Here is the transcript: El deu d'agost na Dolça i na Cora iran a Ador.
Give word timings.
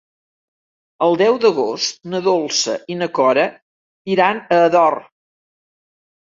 El 1.07 1.17
deu 1.21 1.37
d'agost 1.43 2.01
na 2.15 2.23
Dolça 2.29 2.79
i 2.95 2.99
na 3.03 3.11
Cora 3.21 3.47
iran 4.17 4.43
a 4.43 4.61
Ador. 4.67 5.01